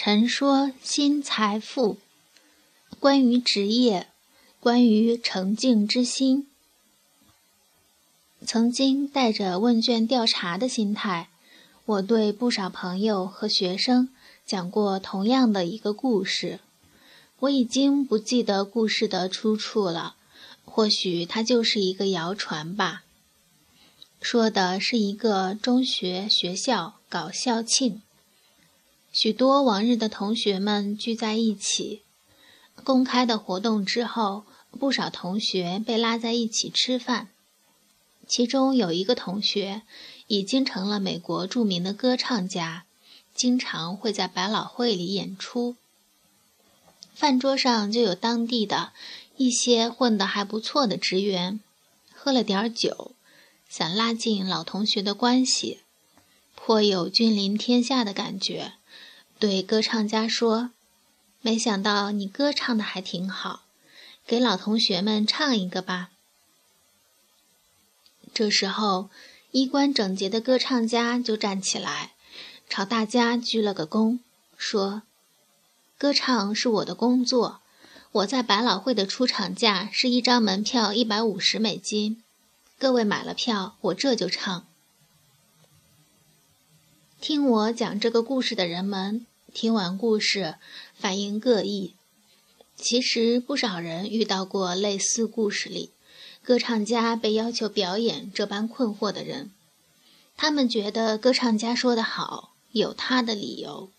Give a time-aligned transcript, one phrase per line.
[0.00, 1.98] 陈说新财富，
[3.00, 4.06] 关于职业，
[4.60, 6.46] 关于诚敬之心。
[8.46, 11.28] 曾经带着问卷调查的心态，
[11.84, 14.08] 我对不少朋友和学生
[14.46, 16.60] 讲过同样的一个故事。
[17.40, 20.14] 我已经不记得故事的出处了，
[20.64, 23.02] 或许它就是一个谣传吧。
[24.22, 28.00] 说的是一个中学学校搞校庆。
[29.10, 32.02] 许多往日的同学们聚在一起，
[32.84, 37.28] 公开的活动之后，不少同学被拉在一起吃饭。
[38.26, 39.82] 其中有一个同学
[40.26, 42.84] 已经成了美国著名的歌唱家，
[43.34, 45.76] 经常会在百老汇里演出。
[47.14, 48.92] 饭桌上就有当地的
[49.38, 51.58] 一些混得还不错的职员，
[52.14, 53.12] 喝了点酒，
[53.68, 55.78] 想拉近老同学的关系，
[56.54, 58.74] 颇有君临天下的感觉。
[59.38, 60.70] 对歌唱家说
[61.42, 63.62] ：“没想到你歌唱的还挺好，
[64.26, 66.10] 给老同学们唱一个吧。”
[68.34, 69.10] 这时候，
[69.52, 72.14] 衣冠整洁的歌唱家就站起来，
[72.68, 74.18] 朝大家鞠了个躬，
[74.56, 75.02] 说
[75.96, 77.60] ：“歌唱是我的工作，
[78.10, 82.22] 我在百老汇的出场价是一张门票一百五十美金，
[82.76, 84.66] 各位买了票，我这就唱。”
[87.20, 89.26] 听我讲这个故事的人们。
[89.52, 90.54] 听完故事，
[90.94, 91.94] 反应各异。
[92.76, 95.90] 其实不少人遇到过类似故事里
[96.42, 99.50] 歌唱家被要求表演这般困惑的人。
[100.36, 103.90] 他们觉得歌唱家说得好，有他的理由。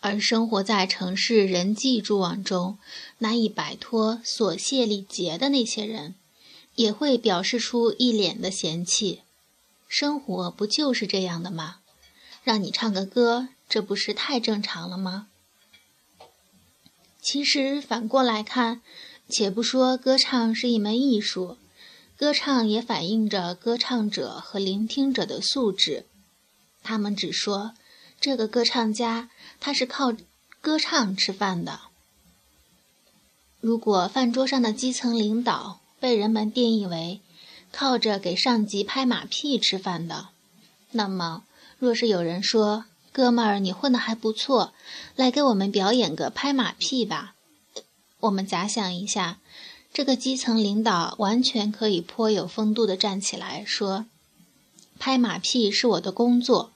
[0.00, 2.78] 而生活在城市人际蛛网中，
[3.18, 6.14] 难以摆脱琐屑礼节的那些人，
[6.76, 9.22] 也会表示出一脸的嫌弃。
[9.94, 11.80] 生活不就是这样的吗？
[12.42, 13.50] 让你唱个歌。
[13.68, 15.28] 这不是太正常了吗？
[17.20, 18.80] 其实反过来看，
[19.28, 21.58] 且不说歌唱是一门艺术，
[22.16, 26.06] 歌唱也反映着歌唱者和聆听者的素质。
[26.82, 27.74] 他们只说
[28.18, 29.28] 这个歌唱家
[29.60, 30.14] 他是靠
[30.62, 31.80] 歌唱吃饭的。
[33.60, 37.20] 如果饭桌上的基层领导被人们定义为
[37.72, 40.28] 靠着给上级拍马屁吃饭的，
[40.92, 41.42] 那么
[41.78, 44.72] 若是有人说，哥们儿，你混得还不错，
[45.16, 47.34] 来给我们表演个拍马屁吧。
[48.20, 49.40] 我们假想一下，
[49.92, 54.06] 这个基层领导完全可以颇有风度地站起来说
[55.00, 56.72] ：“拍马屁是我的工作，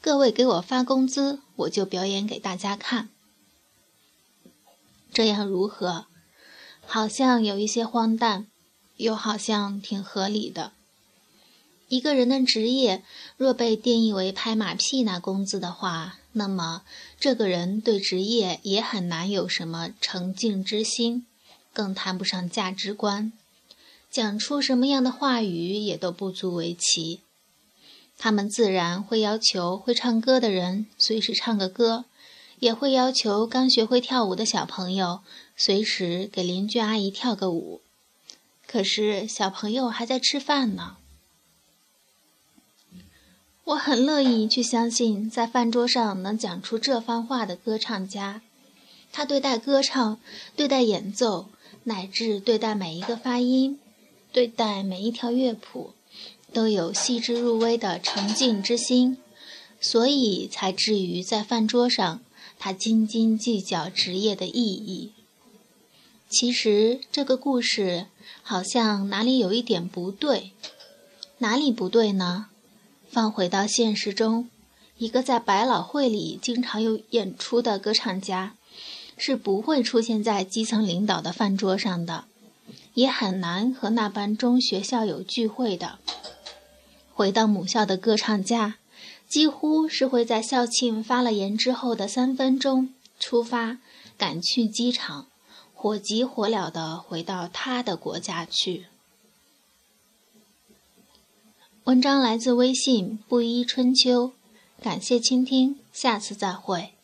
[0.00, 3.10] 各位给我发工资，我就表演给大家看。”
[5.12, 6.06] 这样如何？
[6.86, 8.46] 好像有一些荒诞，
[8.98, 10.72] 又好像挺合理的。
[11.88, 13.02] 一个人的职业
[13.38, 16.82] 若被定义为拍马屁拿工资的话，那么
[17.18, 21.24] 这个人对职业也很难有什么诚敬之心，
[21.72, 23.32] 更谈不上价值观，
[24.10, 27.20] 讲出什么样的话语也都不足为奇。
[28.18, 32.04] 他们自然会要求会唱歌的人随时唱个歌，
[32.58, 35.20] 也会要求刚学会跳舞的小朋友
[35.56, 37.80] 随时给邻居阿姨跳个舞。
[38.70, 40.98] 可是小朋友还在吃饭呢。
[43.64, 48.42] 我很乐意去相信，在饭桌上能讲出这番话的歌唱家，
[49.10, 50.20] 他对待歌唱、
[50.54, 51.48] 对待演奏，
[51.84, 53.80] 乃至对待每一个发音、
[54.32, 55.94] 对待每一条乐谱，
[56.52, 59.18] 都有细致入微的沉静之心，
[59.80, 62.20] 所以才至于在饭桌上，
[62.58, 65.12] 他斤斤计较职业的意义。
[66.28, 68.06] 其实这个故事
[68.42, 70.52] 好像哪里有一点不对，
[71.38, 72.48] 哪里不对呢？
[73.08, 74.50] 放回到现实中，
[74.98, 78.54] 一个在百老汇里经常有演出的歌唱家，
[79.16, 82.26] 是不会出现在基层领导的饭桌上的，
[82.92, 85.98] 也很难和那班中学校友聚会的。
[87.14, 88.76] 回到母校的歌唱家，
[89.26, 93.78] 几乎是会在校庆发了言之后的三分钟出发，
[94.18, 95.26] 赶去机场，
[95.80, 98.86] 火急火燎的回到他的国家去。
[101.84, 104.32] 文章来自微信“布衣春秋”，
[104.82, 106.94] 感谢倾听，下次再会。